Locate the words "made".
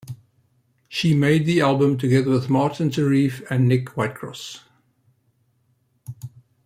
1.13-1.45